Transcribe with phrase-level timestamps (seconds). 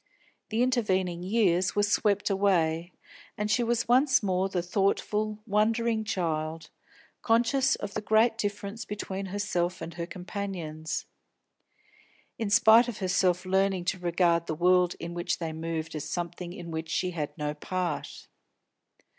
[0.49, 2.91] The intervening years were swept away,
[3.37, 6.71] and she was once more the thoughtful, wondering child,
[7.21, 11.05] conscious of the great difference between herself and her companions;
[12.39, 16.51] in spite of herself learning to regard the world in which they moved as something
[16.51, 18.27] in which she had no part.